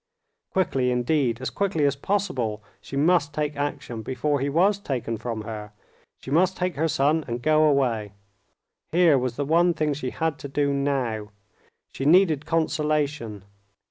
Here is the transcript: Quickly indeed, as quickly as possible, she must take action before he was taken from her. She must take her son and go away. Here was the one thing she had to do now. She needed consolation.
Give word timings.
Quickly 0.53 0.89
indeed, 0.89 1.39
as 1.41 1.51
quickly 1.51 1.85
as 1.85 1.95
possible, 1.95 2.63
she 2.81 2.97
must 2.97 3.35
take 3.35 3.55
action 3.55 4.01
before 4.01 4.39
he 4.39 4.49
was 4.49 4.79
taken 4.79 5.15
from 5.15 5.41
her. 5.43 5.73
She 6.21 6.31
must 6.31 6.57
take 6.57 6.75
her 6.75 6.87
son 6.87 7.23
and 7.27 7.39
go 7.39 7.65
away. 7.65 8.13
Here 8.91 9.19
was 9.19 9.35
the 9.35 9.45
one 9.45 9.75
thing 9.75 9.93
she 9.93 10.09
had 10.09 10.39
to 10.39 10.47
do 10.47 10.73
now. 10.73 11.29
She 11.93 12.03
needed 12.05 12.47
consolation. 12.47 13.43